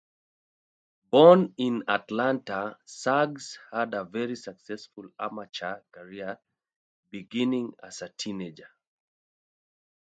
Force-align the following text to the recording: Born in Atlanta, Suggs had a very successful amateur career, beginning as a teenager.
Born 1.11 1.53
in 1.57 1.83
Atlanta, 1.87 2.75
Suggs 2.85 3.59
had 3.71 3.93
a 3.93 4.03
very 4.03 4.35
successful 4.35 5.11
amateur 5.19 5.79
career, 5.91 6.39
beginning 7.11 7.73
as 7.83 8.01
a 8.01 8.09
teenager. 8.09 8.71